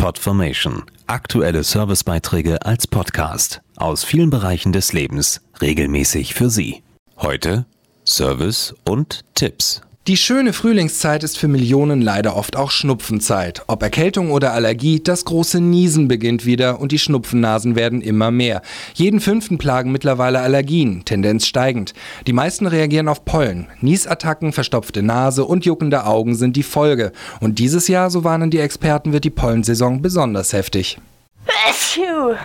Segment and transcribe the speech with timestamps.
[0.00, 0.84] Podformation.
[1.06, 6.82] Aktuelle Servicebeiträge als Podcast aus vielen Bereichen des Lebens regelmäßig für Sie.
[7.18, 7.66] Heute
[8.06, 9.82] Service und Tipps.
[10.06, 13.62] Die schöne Frühlingszeit ist für Millionen leider oft auch Schnupfenzeit.
[13.66, 18.62] Ob Erkältung oder Allergie, das große Niesen beginnt wieder und die Schnupfennasen werden immer mehr.
[18.94, 21.92] Jeden fünften plagen mittlerweile Allergien, Tendenz steigend.
[22.26, 23.68] Die meisten reagieren auf Pollen.
[23.82, 27.12] Niesattacken, verstopfte Nase und juckende Augen sind die Folge.
[27.40, 30.98] Und dieses Jahr, so warnen die Experten, wird die Pollensaison besonders heftig.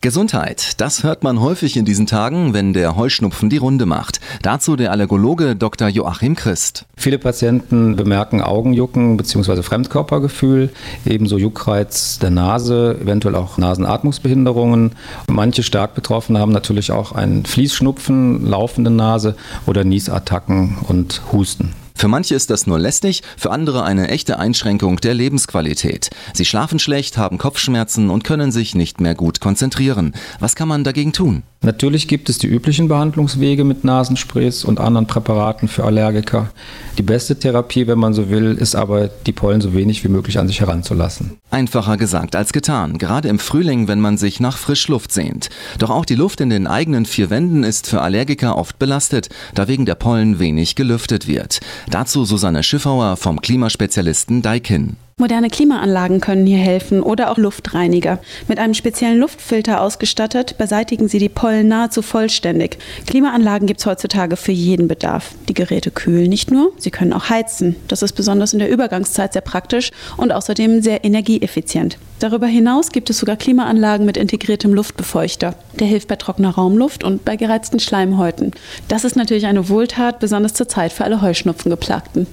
[0.02, 4.20] Gesundheit, das hört man häufig in diesen Tagen, wenn der Heuschnupfen die Runde macht.
[4.42, 5.88] Dazu der Allergologe Dr.
[5.88, 6.86] Joachim Christ.
[6.98, 9.62] Viele Patienten bemerken Augenjucken bzw.
[9.62, 10.72] Fremdkörpergefühl,
[11.06, 14.92] ebenso Juckreiz der Nase, eventuell auch Nasenatmungsbehinderungen.
[15.28, 19.36] Manche stark Betroffene haben natürlich auch einen Fließschnupfen, laufende Nase
[19.66, 21.74] oder Niesattacken und Husten.
[21.96, 26.10] Für manche ist das nur lästig, für andere eine echte Einschränkung der Lebensqualität.
[26.34, 30.14] Sie schlafen schlecht, haben Kopfschmerzen und können sich nicht mehr gut konzentrieren.
[30.40, 31.44] Was kann man dagegen tun?
[31.62, 36.52] Natürlich gibt es die üblichen Behandlungswege mit Nasensprays und anderen Präparaten für Allergiker.
[37.00, 40.38] Die beste Therapie, wenn man so will, ist aber, die Pollen so wenig wie möglich
[40.38, 41.38] an sich heranzulassen.
[41.50, 45.50] Einfacher gesagt als getan, gerade im Frühling, wenn man sich nach Frischluft sehnt.
[45.80, 49.68] Doch auch die Luft in den eigenen vier Wänden ist für Allergiker oft belastet, da
[49.68, 51.62] wegen der Pollen wenig gelüftet wird.
[51.90, 54.98] Dazu Susanne Schiffauer vom Klimaspezialisten Daikin.
[55.18, 58.20] Moderne Klimaanlagen können hier helfen oder auch Luftreiniger.
[58.50, 62.78] Mit einem speziellen Luftfilter ausgestattet, beseitigen sie die Pollen nahezu vollständig.
[63.08, 65.32] Klimaanlagen gibt es heutzutage für jeden Bedarf.
[65.48, 67.78] Die Geräte kühlen nicht nur, sie können auch heizen.
[67.88, 71.98] Das ist besonders in der Übergangszeit sehr praktisch und außerdem sehr energieeffizient.
[72.20, 75.56] Darüber hinaus gibt es sogar Klimaanlagen mit integriertem Luftbefeuchter.
[75.80, 78.52] Der hilft bei trockener Raumluft und bei gereizten Schleimhäuten.
[78.90, 82.28] Das ist natürlich eine Wohltat, besonders zur Zeit für alle Heuschnupfengeplagten.